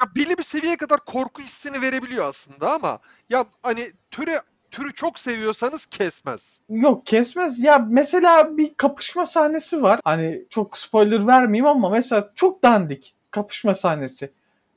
Ya 0.01 0.07
belli 0.15 0.37
bir 0.37 0.43
seviyeye 0.43 0.77
kadar 0.77 0.99
korku 1.05 1.41
hissini 1.41 1.81
verebiliyor 1.81 2.25
aslında 2.25 2.73
ama 2.73 2.99
ya 3.29 3.45
hani 3.63 3.81
türü 4.11 4.39
türü 4.71 4.93
çok 4.93 5.19
seviyorsanız 5.19 5.85
kesmez. 5.85 6.59
Yok 6.69 7.05
kesmez. 7.05 7.59
Ya 7.59 7.87
mesela 7.89 8.57
bir 8.57 8.73
kapışma 8.73 9.25
sahnesi 9.25 9.81
var. 9.81 9.99
Hani 10.03 10.45
çok 10.49 10.77
spoiler 10.77 11.27
vermeyeyim 11.27 11.65
ama 11.65 11.89
mesela 11.89 12.31
çok 12.35 12.63
dandik 12.63 13.15
kapışma 13.31 13.73
sahnesi. 13.73 14.31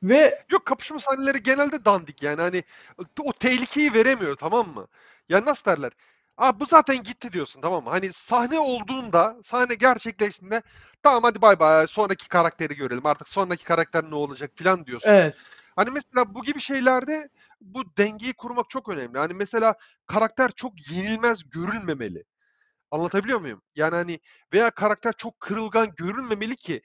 Ve 0.05 0.45
Yok 0.51 0.67
kapışma 0.67 0.99
sahneleri 0.99 1.43
genelde 1.43 1.85
dandik 1.85 2.23
yani 2.23 2.41
hani 2.41 2.63
o 3.21 3.33
tehlikeyi 3.33 3.95
veremiyor 3.95 4.37
tamam 4.37 4.69
mı? 4.75 4.87
Ya 5.29 5.45
nasıl 5.45 5.65
derler? 5.65 5.93
Aa 6.37 6.61
bu 6.61 6.67
zaten 6.67 7.03
gitti 7.03 7.33
diyorsun 7.33 7.61
tamam 7.61 7.85
mı? 7.85 7.91
Hani 7.91 8.13
sahne 8.13 8.59
olduğunda, 8.59 9.37
sahne 9.43 9.75
gerçekleştiğinde 9.75 10.63
tamam 11.03 11.23
hadi 11.23 11.43
bay 11.43 11.59
bay 11.59 11.87
sonraki 11.87 12.29
karakteri 12.29 12.77
görelim. 12.77 13.07
Artık 13.07 13.29
sonraki 13.29 13.65
karakter 13.65 14.05
ne 14.11 14.15
olacak 14.15 14.51
filan 14.55 14.87
diyorsun. 14.87 15.11
evet 15.11 15.43
Hani 15.77 15.91
mesela 15.91 16.35
bu 16.35 16.43
gibi 16.43 16.61
şeylerde 16.61 17.29
bu 17.61 17.97
dengeyi 17.97 18.33
kurmak 18.33 18.71
çok 18.71 18.89
önemli. 18.89 19.19
Hani 19.19 19.35
mesela 19.35 19.75
karakter 20.07 20.51
çok 20.51 20.91
yenilmez 20.91 21.51
görülmemeli. 21.51 22.25
Anlatabiliyor 22.91 23.41
muyum? 23.41 23.63
Yani 23.77 23.95
hani 23.95 24.21
veya 24.53 24.71
karakter 24.71 25.13
çok 25.13 25.41
kırılgan 25.41 25.89
görünmemeli 25.97 26.57
ki 26.57 26.83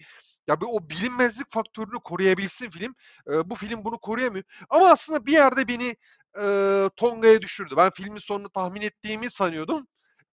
ya 0.50 0.62
bir 0.62 0.66
o 0.70 0.90
bilinmezlik 0.90 1.52
faktörünü 1.52 2.00
koruyabilsin 2.04 2.70
film. 2.70 2.96
Ee, 3.28 3.50
bu 3.50 3.56
film 3.56 3.84
bunu 3.84 3.98
koruyamıyor. 3.98 4.44
Ama 4.70 4.90
aslında 4.90 5.26
bir 5.26 5.32
yerde 5.32 5.68
beni 5.68 5.96
e, 6.42 6.90
Tonga'ya 6.96 7.42
düşürdü. 7.42 7.74
Ben 7.78 7.90
filmin 7.90 8.18
sonunu 8.18 8.50
tahmin 8.50 8.82
ettiğimi 8.82 9.30
sanıyordum. 9.30 9.88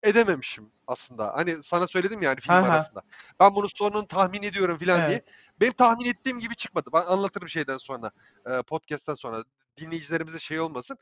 Edememişim 0.04 0.72
aslında. 0.88 1.34
Hani 1.36 1.64
sana 1.64 1.88
söyledim 1.88 2.22
yani 2.22 2.40
film 2.40 2.56
Aha. 2.56 2.68
arasında. 2.68 3.02
Ben 3.40 3.56
bunun 3.56 3.68
sonunu 3.68 4.08
tahmin 4.08 4.44
ediyorum 4.44 4.80
diye. 4.80 4.96
evet. 4.98 5.26
Benim 5.62 5.74
tahmin 5.74 6.06
ettiğim 6.06 6.40
gibi 6.40 6.56
çıkmadı. 6.56 6.90
Ben 6.94 7.02
anlatırım 7.02 7.50
şeyden 7.50 7.78
sonra. 7.78 8.12
E, 8.46 8.62
podcast'ten 8.62 9.14
sonra. 9.14 9.44
Dinleyicilerimize 9.78 10.40
şey 10.40 10.60
olmasın. 10.60 10.98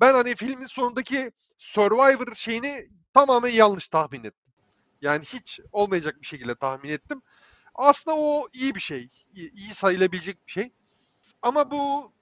Ben 0.00 0.14
hani 0.14 0.34
filmin 0.34 0.66
sonundaki 0.66 1.32
Survivor 1.58 2.34
şeyini 2.34 2.84
tamamen 3.14 3.50
yanlış 3.50 3.88
tahmin 3.88 4.24
ettim. 4.24 4.52
Yani 5.00 5.24
hiç 5.24 5.60
olmayacak 5.72 6.20
bir 6.20 6.26
şekilde 6.26 6.54
tahmin 6.54 6.90
ettim. 6.90 7.22
Aslında 7.74 8.16
o 8.16 8.48
iyi 8.52 8.74
bir 8.74 8.80
şey. 8.80 9.08
İyi, 9.34 9.52
iyi 9.52 9.74
sayılabilecek 9.74 10.46
bir 10.46 10.52
şey. 10.52 10.70
Ama 11.42 11.70
bu 11.70 12.12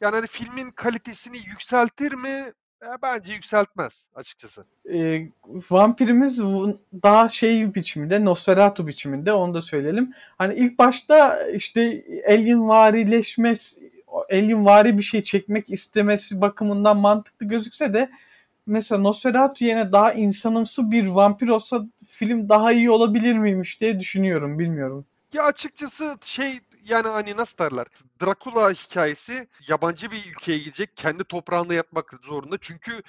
yani 0.00 0.14
hani 0.14 0.26
filmin 0.26 0.70
kalitesini 0.70 1.36
yükseltir 1.36 2.12
mi? 2.12 2.52
E, 2.82 2.86
bence 3.02 3.32
yükseltmez 3.32 4.06
açıkçası. 4.14 4.64
e, 4.92 5.28
vampirimiz 5.70 6.40
daha 7.02 7.28
şey 7.28 7.74
biçiminde, 7.74 8.24
Nosferatu 8.24 8.86
biçiminde 8.86 9.32
onu 9.32 9.54
da 9.54 9.62
söyleyelim. 9.62 10.12
Hani 10.38 10.54
ilk 10.54 10.78
başta 10.78 11.46
işte 11.50 12.04
alien 12.28 12.68
varileşme, 12.68 13.54
alien 14.30 14.64
vari 14.64 14.98
bir 14.98 15.02
şey 15.02 15.22
çekmek 15.22 15.70
istemesi 15.70 16.40
bakımından 16.40 16.96
mantıklı 16.96 17.46
gözükse 17.46 17.94
de 17.94 18.10
mesela 18.66 19.00
Nosferatu 19.00 19.64
yerine 19.64 19.92
daha 19.92 20.12
insanımsı 20.12 20.90
bir 20.90 21.06
vampir 21.08 21.48
olsa 21.48 21.86
film 22.08 22.48
daha 22.48 22.72
iyi 22.72 22.90
olabilir 22.90 23.34
miymiş 23.38 23.80
diye 23.80 24.00
düşünüyorum, 24.00 24.58
bilmiyorum. 24.58 25.06
Ya 25.32 25.44
açıkçası 25.44 26.16
şey 26.22 26.60
yani 26.84 27.08
hani 27.08 27.36
nasıl 27.36 27.58
derler? 27.58 27.86
Dracula 28.22 28.70
hikayesi 28.72 29.48
yabancı 29.68 30.10
bir 30.10 30.32
ülkeye 30.32 30.58
gidecek. 30.58 30.96
Kendi 30.96 31.24
toprağında 31.24 31.74
yatmak 31.74 32.14
zorunda. 32.24 32.58
Çünkü 32.60 33.02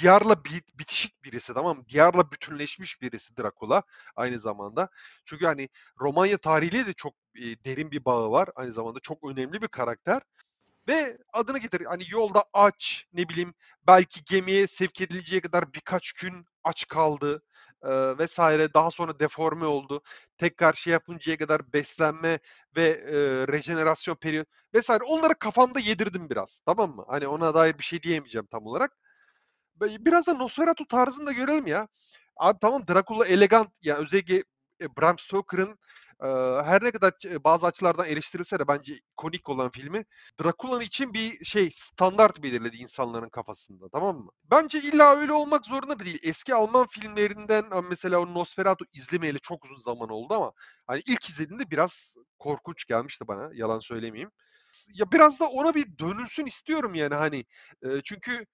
diyarla 0.00 0.44
bi- 0.44 0.78
bitişik 0.78 1.24
birisi 1.24 1.54
tamam 1.54 1.76
mı? 1.76 1.84
Diyarla 1.88 2.30
bütünleşmiş 2.30 3.02
birisi 3.02 3.36
Dracula 3.36 3.82
aynı 4.16 4.38
zamanda. 4.38 4.88
Çünkü 5.24 5.46
hani 5.46 5.68
Romanya 6.00 6.38
tarihiyle 6.38 6.86
de 6.86 6.92
çok 6.92 7.14
e, 7.36 7.64
derin 7.64 7.90
bir 7.90 8.04
bağı 8.04 8.30
var. 8.30 8.48
Aynı 8.56 8.72
zamanda 8.72 9.00
çok 9.00 9.30
önemli 9.30 9.62
bir 9.62 9.68
karakter. 9.68 10.22
Ve 10.88 11.18
adını 11.32 11.58
getir. 11.58 11.84
Hani 11.84 12.02
yolda 12.08 12.44
aç, 12.52 13.06
ne 13.12 13.28
bileyim 13.28 13.54
belki 13.86 14.24
gemiye 14.24 14.66
sevk 14.66 15.00
edileceği 15.00 15.40
kadar 15.40 15.72
birkaç 15.72 16.12
gün 16.12 16.46
aç 16.64 16.88
kaldı 16.88 17.42
e, 17.82 18.18
vesaire. 18.18 18.74
Daha 18.74 18.90
sonra 18.90 19.18
deforme 19.20 19.66
oldu. 19.66 20.02
Tekrar 20.38 20.72
şey 20.72 20.92
yapıncaya 20.92 21.36
kadar 21.38 21.72
beslenme 21.72 22.38
ve 22.76 22.88
e, 22.88 23.14
rejenerasyon 23.52 24.14
periyot 24.14 24.48
vesaire. 24.74 25.04
Onları 25.04 25.34
kafamda 25.34 25.80
yedirdim 25.80 26.30
biraz. 26.30 26.60
Tamam 26.66 26.96
mı? 26.96 27.04
Hani 27.08 27.26
ona 27.26 27.54
dair 27.54 27.78
bir 27.78 27.84
şey 27.84 28.02
diyemeyeceğim 28.02 28.46
tam 28.46 28.66
olarak. 28.66 28.96
Biraz 29.80 30.26
da 30.26 30.34
Nosferatu 30.34 30.86
tarzında 30.86 31.32
görelim 31.32 31.66
ya. 31.66 31.88
Abi 32.36 32.58
tamam 32.60 32.88
Dracula 32.88 33.26
elegant 33.26 33.70
ya 33.82 33.96
özellikle 33.96 34.44
e, 34.80 34.96
Bram 34.96 35.18
Stoker'ın 35.18 35.78
her 36.64 36.84
ne 36.84 36.90
kadar 36.90 37.12
bazı 37.44 37.66
açılardan 37.66 38.06
eleştirilse 38.06 38.58
de 38.58 38.68
bence 38.68 38.92
ikonik 38.94 39.48
olan 39.48 39.70
filmi 39.70 40.04
Dracula'nın 40.42 40.80
için 40.80 41.14
bir 41.14 41.44
şey 41.44 41.70
standart 41.74 42.42
belirledi 42.42 42.76
insanların 42.76 43.28
kafasında 43.28 43.88
tamam 43.92 44.16
mı? 44.16 44.30
Bence 44.50 44.78
illa 44.78 45.16
öyle 45.16 45.32
olmak 45.32 45.66
zorunda 45.66 45.98
da 45.98 46.04
değil. 46.04 46.18
Eski 46.22 46.54
Alman 46.54 46.86
filmlerinden 46.86 47.64
mesela 47.90 48.18
o 48.18 48.34
Nosferatu 48.34 48.84
izlemeyeli 48.92 49.40
çok 49.40 49.64
uzun 49.64 49.78
zaman 49.78 50.08
oldu 50.08 50.34
ama 50.34 50.52
hani 50.86 51.02
ilk 51.06 51.28
izlediğimde 51.28 51.70
biraz 51.70 52.14
korkunç 52.38 52.84
gelmişti 52.84 53.28
bana 53.28 53.50
yalan 53.54 53.78
söylemeyeyim. 53.78 54.30
Ya 54.88 55.12
biraz 55.12 55.40
da 55.40 55.48
ona 55.48 55.74
bir 55.74 55.98
dönülsün 55.98 56.46
istiyorum 56.46 56.94
yani 56.94 57.14
hani 57.14 57.44
çünkü 58.04 58.46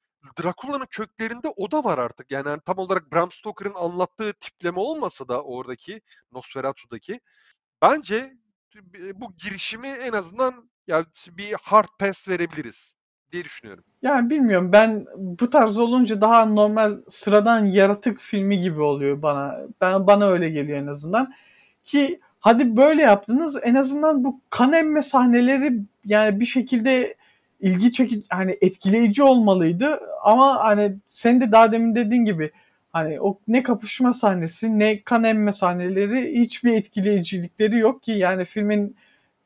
Dracula'nın 0.42 0.86
köklerinde 0.90 1.48
o 1.56 1.70
da 1.70 1.84
var 1.84 1.98
artık. 1.98 2.30
Yani 2.30 2.48
hani 2.48 2.60
tam 2.60 2.78
olarak 2.78 3.12
Bram 3.12 3.30
Stoker'ın 3.30 3.74
anlattığı 3.74 4.32
tipleme 4.32 4.78
olmasa 4.80 5.28
da 5.28 5.42
oradaki 5.42 6.00
Nosferatu'daki 6.32 7.20
bence 7.82 8.36
b- 8.74 9.20
bu 9.20 9.32
girişimi 9.36 9.88
en 9.88 10.12
azından 10.12 10.70
ya 10.86 11.04
bir 11.28 11.54
hard 11.62 11.88
pass 11.98 12.28
verebiliriz 12.28 12.94
diye 13.32 13.44
düşünüyorum. 13.44 13.84
Yani 14.02 14.30
bilmiyorum 14.30 14.72
ben 14.72 15.06
bu 15.16 15.50
tarz 15.50 15.78
olunca 15.78 16.20
daha 16.20 16.44
normal 16.46 16.98
sıradan 17.08 17.64
yaratık 17.64 18.20
filmi 18.20 18.60
gibi 18.60 18.80
oluyor 18.80 19.22
bana. 19.22 19.58
Ben 19.80 20.06
bana 20.06 20.26
öyle 20.26 20.50
geliyor 20.50 20.78
en 20.78 20.86
azından. 20.86 21.34
Ki 21.84 22.20
hadi 22.40 22.76
böyle 22.76 23.02
yaptınız 23.02 23.58
en 23.62 23.74
azından 23.74 24.24
bu 24.24 24.40
kan 24.50 24.72
emme 24.72 25.02
sahneleri 25.02 25.78
yani 26.04 26.40
bir 26.40 26.46
şekilde 26.46 27.14
ilgi 27.62 27.92
çekici 27.92 28.26
hani 28.30 28.58
etkileyici 28.60 29.22
olmalıydı 29.22 30.00
ama 30.22 30.64
hani 30.64 30.96
sen 31.06 31.40
de 31.40 31.52
daha 31.52 31.72
demin 31.72 31.94
dediğin 31.94 32.24
gibi 32.24 32.50
hani 32.92 33.20
o 33.20 33.38
ne 33.48 33.62
kapışma 33.62 34.12
sahnesi 34.12 34.78
ne 34.78 35.02
kan 35.02 35.24
emme 35.24 35.52
sahneleri 35.52 36.40
hiçbir 36.40 36.72
etkileyicilikleri 36.74 37.78
yok 37.78 38.02
ki 38.02 38.12
yani 38.12 38.44
filmin 38.44 38.96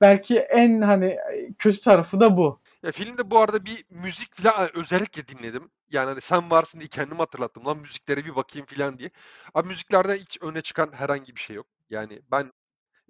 belki 0.00 0.38
en 0.38 0.80
hani 0.80 1.18
kötü 1.58 1.80
tarafı 1.80 2.20
da 2.20 2.36
bu. 2.36 2.60
Ya 2.82 2.92
filmde 2.92 3.30
bu 3.30 3.38
arada 3.38 3.64
bir 3.64 3.84
müzik 3.90 4.34
falan 4.34 4.76
özellikle 4.76 5.28
dinledim. 5.28 5.70
Yani 5.90 6.08
hani 6.08 6.20
sen 6.20 6.50
varsın 6.50 6.78
diye 6.78 6.88
kendimi 6.88 7.18
hatırlattım. 7.18 7.66
Lan 7.66 7.78
müziklere 7.78 8.24
bir 8.24 8.36
bakayım 8.36 8.66
falan 8.66 8.98
diye. 8.98 9.10
Abi 9.54 9.68
müziklerden 9.68 10.16
hiç 10.16 10.38
öne 10.42 10.62
çıkan 10.62 10.92
herhangi 10.92 11.36
bir 11.36 11.40
şey 11.40 11.56
yok. 11.56 11.66
Yani 11.90 12.22
ben 12.30 12.52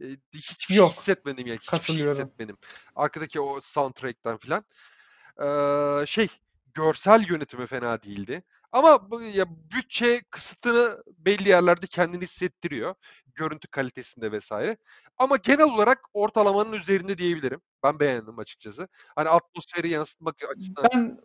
e, 0.02 0.04
hiçbir 0.34 0.64
şey 0.64 0.76
Yok. 0.76 0.90
hissetmedim 0.90 1.46
yani. 1.46 1.58
Hiçbir 1.58 1.94
şey 1.94 1.96
hissetmedim. 1.96 2.56
Arkadaki 2.96 3.40
o 3.40 3.60
soundtrack'ten 3.60 4.36
falan. 4.36 4.64
Ee, 5.42 6.06
şey 6.06 6.28
görsel 6.74 7.24
yönetimi 7.28 7.66
fena 7.66 8.02
değildi. 8.02 8.42
Ama 8.72 9.10
bu- 9.10 9.22
ya 9.22 9.46
bütçe 9.76 10.20
kısıtını 10.30 10.96
belli 11.18 11.48
yerlerde 11.48 11.86
kendini 11.86 12.22
hissettiriyor. 12.22 12.94
Görüntü 13.34 13.68
kalitesinde 13.68 14.32
vesaire. 14.32 14.76
Ama 15.18 15.36
genel 15.36 15.64
olarak 15.74 16.00
ortalamanın 16.14 16.72
üzerinde 16.72 17.18
diyebilirim. 17.18 17.60
Ben 17.82 18.00
beğendim 18.00 18.38
açıkçası. 18.38 18.88
Hani 19.16 19.28
atmosferi 19.28 19.88
yansıtmak 19.88 20.34
açısından. 20.54 20.90
Ben 20.94 21.18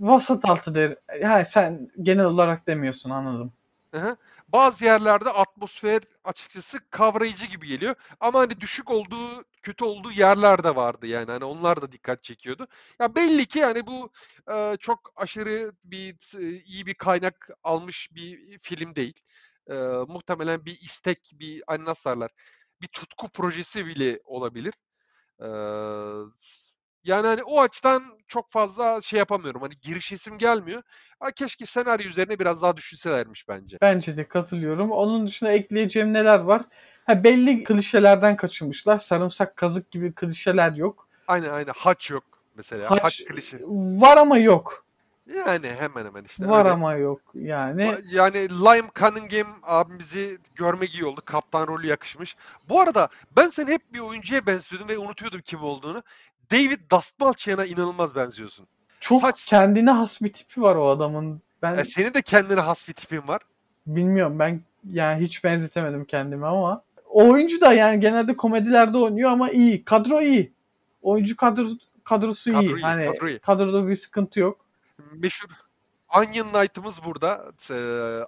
vasat 0.00 0.44
altı 0.44 0.74
derim. 0.74 0.96
Ha, 1.22 1.44
sen 1.44 1.90
genel 2.02 2.24
olarak 2.24 2.66
demiyorsun 2.66 3.10
anladım. 3.10 3.52
Hı 3.94 3.98
hı. 3.98 4.16
Bazı 4.48 4.84
yerlerde 4.84 5.30
atmosfer 5.30 6.02
açıkçası 6.24 6.78
kavrayıcı 6.90 7.46
gibi 7.46 7.66
geliyor. 7.66 7.94
Ama 8.20 8.38
hani 8.38 8.60
düşük 8.60 8.90
olduğu, 8.90 9.44
kötü 9.66 9.84
olduğu 9.84 10.12
yerler 10.12 10.64
de 10.64 10.76
vardı 10.76 11.06
yani. 11.06 11.30
Hani 11.30 11.44
onlar 11.44 11.82
da 11.82 11.92
dikkat 11.92 12.22
çekiyordu. 12.22 12.66
Ya 13.00 13.14
belli 13.14 13.46
ki 13.46 13.58
yani 13.58 13.86
bu 13.86 14.10
e, 14.52 14.76
çok 14.80 15.12
aşırı 15.16 15.72
bir 15.84 16.38
e, 16.38 16.62
iyi 16.64 16.86
bir 16.86 16.94
kaynak 16.94 17.48
almış 17.62 18.08
bir 18.14 18.58
film 18.62 18.94
değil. 18.94 19.20
E, 19.70 19.74
muhtemelen 20.08 20.64
bir 20.66 20.72
istek, 20.72 21.32
bir 21.34 21.62
hani 21.66 21.84
nasıl 21.84 22.10
derler, 22.10 22.30
bir 22.82 22.86
tutku 22.86 23.28
projesi 23.28 23.86
bile 23.86 24.20
olabilir. 24.24 24.74
E, 25.40 25.48
yani 27.04 27.26
hani 27.26 27.42
o 27.42 27.60
açıdan 27.60 28.02
çok 28.28 28.50
fazla 28.50 29.00
şey 29.00 29.18
yapamıyorum. 29.18 29.62
Hani 29.62 29.74
girişesim 29.82 30.38
gelmiyor. 30.38 30.82
Ha, 31.20 31.30
keşke 31.30 31.66
senaryo 31.66 32.08
üzerine 32.08 32.38
biraz 32.38 32.62
daha 32.62 32.76
düşünselermiş 32.76 33.48
bence. 33.48 33.78
Bence 33.80 34.16
de 34.16 34.28
katılıyorum. 34.28 34.90
Onun 34.90 35.26
dışında 35.26 35.52
ekleyeceğim 35.52 36.12
neler 36.12 36.38
var? 36.38 36.62
Ha, 37.06 37.24
belli 37.24 37.64
klişelerden 37.64 38.36
kaçınmışlar. 38.36 38.98
Sarımsak 38.98 39.56
kazık 39.56 39.90
gibi 39.90 40.12
klişeler 40.12 40.72
yok. 40.72 41.08
Aynen 41.28 41.50
aynen. 41.52 41.72
Haç 41.76 42.10
yok 42.10 42.24
mesela. 42.56 42.90
Haç, 42.90 43.02
Haç 43.04 43.24
klişe. 43.24 43.58
Var 44.00 44.16
ama 44.16 44.38
yok. 44.38 44.84
Yani 45.34 45.68
hemen 45.78 46.04
hemen 46.06 46.24
işte. 46.24 46.48
Var 46.48 46.58
öyle. 46.64 46.70
ama 46.70 46.92
yok. 46.94 47.20
Yani 47.34 47.94
Yani 48.12 48.48
Lime 48.50 48.88
Cunningham 48.94 49.46
abimizi 49.62 50.38
görmek 50.54 50.94
iyi 50.94 51.04
oldu. 51.04 51.20
Kaptan 51.24 51.66
rolü 51.66 51.86
yakışmış. 51.86 52.36
Bu 52.68 52.80
arada 52.80 53.08
ben 53.36 53.48
seni 53.48 53.70
hep 53.70 53.94
bir 53.94 53.98
oyuncuya 54.00 54.46
benziyordum 54.46 54.88
ve 54.88 54.98
unutuyordum 54.98 55.40
kim 55.44 55.62
olduğunu. 55.62 56.02
David 56.52 56.90
Dastmalchian'a 56.90 57.64
inanılmaz 57.64 58.14
benziyorsun. 58.14 58.66
çok 59.00 59.20
saç- 59.22 59.44
kendine 59.46 59.90
has 59.90 60.22
bir 60.22 60.32
tipi 60.32 60.62
var 60.62 60.76
o 60.76 60.88
adamın. 60.88 61.42
Ben 61.62 61.74
E, 61.78 61.84
senin 61.84 62.14
de 62.14 62.22
kendine 62.22 62.60
has 62.60 62.88
bir 62.88 62.92
tipin 62.92 63.28
var. 63.28 63.42
bilmiyorum 63.86 64.38
ben 64.38 64.60
yani 64.90 65.20
hiç 65.24 65.44
benzetemedim 65.44 66.04
kendimi 66.04 66.46
ama 66.46 66.82
o 67.16 67.28
oyuncu 67.30 67.60
da 67.60 67.72
yani 67.72 68.00
genelde 68.00 68.36
komedilerde 68.36 68.98
oynuyor 68.98 69.30
ama 69.30 69.50
iyi. 69.50 69.84
Kadro 69.84 70.20
iyi. 70.20 70.52
Oyuncu 71.02 71.36
kadrosu 71.36 71.78
kadrosu 72.04 72.50
iyi. 72.50 72.54
Kadro 72.54 72.76
iyi, 72.76 72.82
Hani 72.82 73.06
kadro 73.06 73.28
iyi. 73.28 73.38
kadroda 73.38 73.88
bir 73.88 73.96
sıkıntı 73.96 74.40
yok. 74.40 74.66
Meşhur 75.12 75.48
Onion 76.16 76.48
Knight'ımız 76.52 77.04
burada. 77.04 77.52
Ee, 77.70 77.74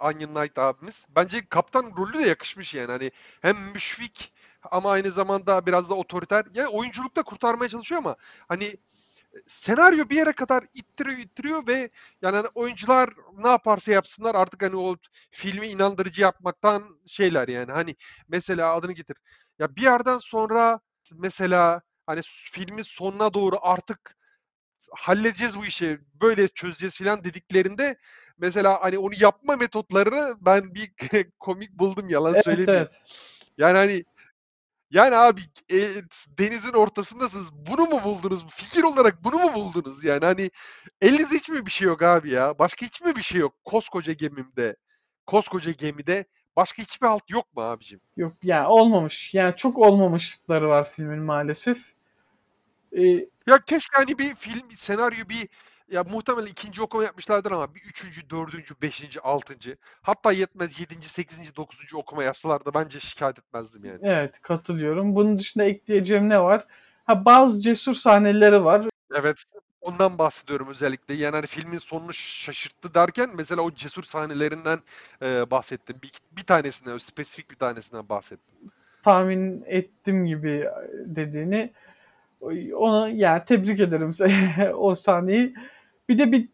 Onion 0.01 0.35
Knight 0.35 0.59
abimiz. 0.59 1.07
Bence 1.17 1.47
kaptan 1.49 1.93
rolü 1.99 2.19
de 2.19 2.29
yakışmış 2.29 2.75
yani. 2.75 2.91
Hani 2.91 3.11
hem 3.41 3.57
müşfik 3.75 4.33
ama 4.71 4.91
aynı 4.91 5.11
zamanda 5.11 5.67
biraz 5.67 5.91
da 5.91 5.95
otoriter. 5.95 6.45
Yani 6.55 6.69
oyunculukta 6.69 7.23
kurtarmaya 7.23 7.69
çalışıyor 7.69 8.01
ama 8.01 8.17
hani 8.49 8.77
senaryo 9.47 10.09
bir 10.09 10.17
yere 10.17 10.33
kadar 10.33 10.65
ittiriyor 10.75 11.19
ittiriyor 11.19 11.67
ve 11.67 11.91
yani 12.23 12.37
hani 12.37 12.49
oyuncular 12.55 13.11
ne 13.37 13.49
yaparsa 13.49 13.93
yapsınlar 13.93 14.35
artık 14.35 14.63
hani 14.63 14.77
o 14.77 14.97
filmi 15.31 15.67
inandırıcı 15.67 16.23
yapmaktan 16.23 16.83
şeyler 17.07 17.49
yani 17.49 17.73
hani 17.73 17.97
mesela 18.29 18.75
adını 18.75 18.93
getir. 18.93 19.17
Ya 19.59 19.77
bir 19.77 19.83
yerden 19.83 20.19
sonra 20.19 20.81
mesela 21.13 21.83
hani 22.07 22.21
filmin 22.25 22.83
sonuna 22.83 23.35
doğru 23.35 23.57
artık 23.61 24.17
halledeceğiz 24.91 25.59
bu 25.59 25.67
işi 25.67 25.99
böyle 26.21 26.49
çözeceğiz 26.49 26.99
falan 26.99 27.25
dediklerinde 27.25 27.97
mesela 28.39 28.79
hani 28.83 28.99
onu 28.99 29.13
yapma 29.19 29.57
metotlarını 29.57 30.37
ben 30.41 30.75
bir 30.75 30.93
komik 31.41 31.73
buldum 31.73 32.09
yalan 32.09 32.35
Evet 32.35 32.45
söylemeyeyim. 32.45 32.81
evet. 32.81 33.03
Yani 33.59 33.79
hani 33.79 34.05
yani 34.91 35.17
abi 35.17 35.41
e, 35.73 35.91
denizin 36.39 36.73
ortasındasınız. 36.73 37.53
Bunu 37.53 37.87
mu 37.87 38.05
buldunuz? 38.05 38.47
Fikir 38.47 38.83
olarak 38.83 39.25
bunu 39.25 39.37
mu 39.39 39.55
buldunuz? 39.55 40.05
Yani 40.05 40.25
hani 40.25 40.51
elinizde 41.01 41.35
hiç 41.35 41.49
mi 41.49 41.67
bir 41.67 41.71
şey 41.71 41.87
yok 41.89 42.03
abi 42.03 42.31
ya? 42.31 42.59
Başka 42.59 42.87
hiç 42.87 43.01
mi 43.01 43.17
bir 43.17 43.23
şey 43.23 43.41
yok? 43.41 43.55
Koskoca 43.65 44.13
gemimde, 44.13 44.77
koskoca 45.27 45.73
gemide 45.73 46.25
başka 46.57 46.83
hiçbir 46.83 47.07
halt 47.07 47.31
yok 47.31 47.57
mu 47.57 47.63
abicim? 47.63 48.01
Yok 48.17 48.33
yani 48.43 48.67
olmamış. 48.67 49.35
Yani 49.35 49.57
çok 49.57 49.79
olmamışlıkları 49.79 50.69
var 50.69 50.91
filmin 50.91 51.19
maalesef. 51.23 51.93
Ee, 52.93 53.27
Ya 53.47 53.59
keşke 53.67 53.97
hani 53.97 54.19
bir 54.19 54.35
film, 54.35 54.71
senaryo, 54.77 55.29
bir 55.29 55.49
ya 55.91 56.05
muhtemelen 56.05 56.47
ikinci 56.47 56.83
okuma 56.83 57.05
yapmışlardır 57.05 57.53
ama 57.53 57.75
bir 57.75 57.81
üçüncü, 57.81 58.31
dördüncü, 58.31 58.75
beşinci, 58.83 59.21
altıncı 59.21 59.77
hatta 60.03 60.33
yetmez 60.33 60.81
yedinci, 60.81 61.09
sekizinci, 61.09 61.57
dokuzuncu 61.57 61.99
okuma 61.99 62.25
yapsalar 62.25 62.65
da 62.65 62.75
bence 62.75 63.01
şikayet 63.01 63.39
etmezdim 63.39 63.85
yani. 63.85 64.01
evet 64.03 64.41
katılıyorum. 64.41 65.15
Bunun 65.15 65.39
dışında 65.39 65.65
ekleyeceğim 65.65 66.29
ne 66.29 66.43
var? 66.43 66.67
Ha 67.05 67.25
bazı 67.25 67.61
cesur 67.61 67.95
sahneleri 67.95 68.65
var. 68.65 68.87
Evet. 69.15 69.43
Ondan 69.81 70.19
bahsediyorum 70.19 70.69
özellikle. 70.69 71.15
Yani 71.15 71.37
hani 71.37 71.47
filmin 71.47 71.79
sonunu 71.79 72.13
şaşırttı 72.13 72.95
derken 72.95 73.31
mesela 73.35 73.63
o 73.63 73.75
cesur 73.75 74.03
sahnelerinden 74.03 74.79
e, 75.23 75.51
bahsettim. 75.51 75.97
Bir, 76.03 76.13
bir 76.33 76.45
tanesinden, 76.45 76.95
o 76.95 76.99
spesifik 76.99 77.51
bir 77.51 77.57
tanesinden 77.57 78.09
bahsettim. 78.09 78.57
tahmin 79.03 79.65
ettim 79.67 80.27
gibi 80.27 80.69
dediğini 81.07 81.73
onu 82.75 83.09
yani 83.09 83.43
tebrik 83.45 83.81
ederim 83.81 84.15
o 84.75 84.95
sahneyi. 84.95 85.55
Bir 86.09 86.19
de 86.19 86.33
bir 86.33 86.49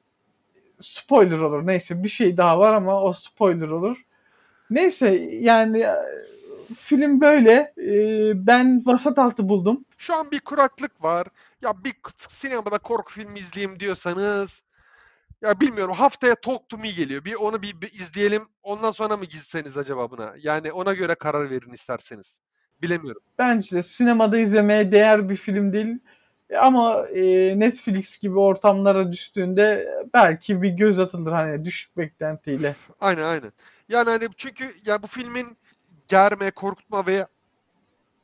spoiler 0.81 1.39
olur. 1.39 1.67
Neyse 1.67 2.05
bir 2.05 2.09
şey 2.09 2.37
daha 2.37 2.59
var 2.59 2.75
ama 2.75 3.03
o 3.03 3.13
spoiler 3.13 3.69
olur. 3.69 4.03
Neyse 4.71 5.09
yani 5.41 5.79
e, 5.79 5.97
film 6.77 7.21
böyle. 7.21 7.75
Ee, 7.79 8.47
Ben 8.47 8.87
vasat 8.87 9.19
altı 9.19 9.49
buldum. 9.49 9.85
Şu 9.99 10.15
an 10.15 10.31
bir 10.31 10.41
kuraklık 10.41 11.05
var. 11.05 11.27
Ya 11.63 11.85
bir 11.85 11.95
sinemada 12.29 12.79
korku 12.79 13.13
filmi 13.13 13.39
izleyeyim 13.39 13.81
diyorsanız 13.81 14.63
ya 15.43 15.61
bilmiyorum 15.61 15.95
haftaya 15.95 16.35
Talk 16.35 16.69
to 16.69 16.79
Me 16.79 16.91
geliyor. 16.91 17.25
Bir 17.25 17.35
onu 17.35 17.63
bir, 17.63 17.81
bir 17.81 17.93
izleyelim. 17.93 18.43
Ondan 18.63 18.91
sonra 18.91 19.17
mı 19.17 19.25
gitseniz 19.25 19.77
acaba 19.77 20.11
buna? 20.11 20.35
Yani 20.43 20.73
ona 20.73 20.93
göre 20.93 21.15
karar 21.15 21.51
verin 21.51 21.73
isterseniz. 21.73 22.41
Bilemiyorum. 22.83 23.23
Bence 23.39 23.83
sinemada 23.83 24.39
izlemeye 24.39 24.93
değer 24.93 25.29
bir 25.29 25.37
film 25.37 25.73
değil. 25.73 25.99
Ama 26.59 27.09
e, 27.09 27.23
Netflix 27.61 28.19
gibi 28.19 28.39
ortamlara 28.39 29.13
düştüğünde 29.13 29.89
belki 30.15 30.63
bir 30.63 30.71
göz 30.71 30.99
atılır 30.99 31.33
hani 31.33 31.65
düşük 31.65 31.97
beklentiyle. 31.97 32.75
Aynen 33.01 33.23
aynen. 33.23 33.53
Yani 33.89 34.11
hani 34.11 34.29
çünkü 34.37 34.75
ya 34.87 35.03
bu 35.03 35.07
filmin 35.07 35.57
germe, 36.09 36.51
korkutma 36.51 37.07
ve 37.07 37.27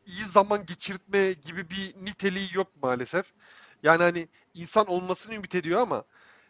iyi 0.07 0.25
zaman 0.25 0.67
geçirtme 0.67 1.33
gibi 1.33 1.71
bir 1.71 1.95
niteliği 2.05 2.49
yok 2.55 2.69
maalesef. 2.83 3.33
Yani 3.83 4.03
hani 4.03 4.29
insan 4.55 4.87
olmasını 4.87 5.35
ümit 5.35 5.55
ediyor 5.55 5.81
ama 5.81 6.05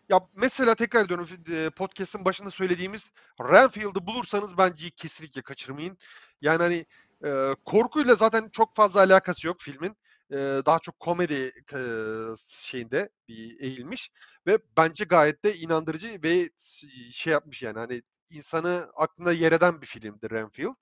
ya 0.08 0.20
mesela 0.36 0.74
tekrar 0.74 1.04
ediyorum 1.04 1.28
e, 1.52 1.70
podcast'ın 1.70 2.24
başında 2.24 2.50
söylediğimiz 2.50 3.10
Renfield'ı 3.40 4.06
bulursanız 4.06 4.58
bence 4.58 4.90
kesinlikle 4.90 5.42
kaçırmayın. 5.42 5.98
Yani 6.42 6.62
hani 6.62 6.86
e, 7.24 7.54
korkuyla 7.64 8.14
zaten 8.14 8.48
çok 8.52 8.76
fazla 8.76 9.00
alakası 9.00 9.46
yok 9.46 9.56
filmin. 9.60 9.96
E, 10.32 10.36
daha 10.66 10.78
çok 10.78 11.00
komedi 11.00 11.52
e, 11.74 11.80
şeyinde 12.46 13.08
bir 13.28 13.60
eğilmiş 13.60 14.10
ve 14.46 14.58
bence 14.76 15.04
gayet 15.04 15.44
de 15.44 15.54
inandırıcı 15.54 16.22
ve 16.22 16.50
şey 17.12 17.32
yapmış 17.32 17.62
yani 17.62 17.78
hani 17.78 18.02
insanı 18.30 18.86
aklına 18.96 19.32
yer 19.32 19.52
eden 19.52 19.80
bir 19.80 19.86
filmdi 19.86 20.30
Renfield. 20.30 20.74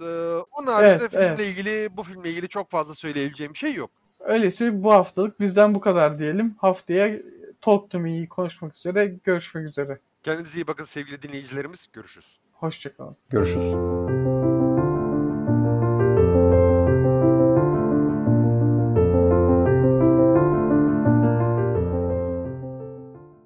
Ee, 0.00 0.04
Onun 0.52 0.66
haricinde 0.66 1.02
Evet, 1.02 1.10
filmle 1.10 1.26
evet. 1.26 1.40
ilgili, 1.40 1.96
bu 1.96 2.02
filmle 2.02 2.30
ilgili 2.30 2.48
çok 2.48 2.70
fazla 2.70 2.94
söyleyebileceğim 2.94 3.52
bir 3.52 3.58
şey 3.58 3.74
yok. 3.74 3.90
Öyleyse 4.20 4.82
bu 4.82 4.92
haftalık 4.92 5.40
bizden 5.40 5.74
bu 5.74 5.80
kadar 5.80 6.18
diyelim. 6.18 6.54
Haftaya 6.58 7.18
Talk 7.60 7.90
to 7.90 8.00
Me'yi 8.00 8.28
konuşmak 8.28 8.76
üzere. 8.76 9.06
Görüşmek 9.24 9.68
üzere. 9.68 9.98
Kendinize 10.22 10.58
iyi 10.58 10.66
bakın 10.66 10.84
sevgili 10.84 11.22
dinleyicilerimiz. 11.22 11.86
Görüşürüz. 11.92 12.38
Hoşçakalın. 12.52 13.16
Görüşürüz. 13.30 14.31